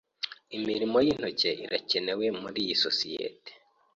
[0.57, 3.51] Imirimo y'intoki irakenewe muri iyi sosiyete.